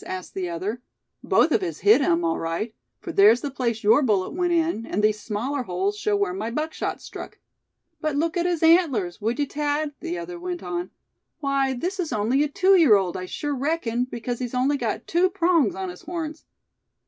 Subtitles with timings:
[0.07, 0.81] asked the other;
[1.23, 4.83] "both of us hit him, all right; for there's the place your bullet went in;
[4.83, 7.37] and these smaller holes show where my buckshot struck."
[7.99, 10.89] "But look at his antlers, would you, Thad?" the other went on;
[11.39, 14.79] "why, this is only a two year old, I sure reckon, because he's got only
[15.05, 16.45] two prongs on his horns."